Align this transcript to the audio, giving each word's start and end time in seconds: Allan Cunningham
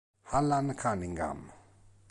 Allan 0.37 0.73
Cunningham 0.73 1.53